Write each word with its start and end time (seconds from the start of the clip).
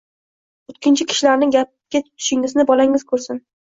O‘tkinchi 0.73 1.07
kishilarni 1.11 1.49
gapga 1.57 2.03
tutishingizni 2.07 2.67
bolangiz 2.73 3.07
ko‘rsin 3.13 3.45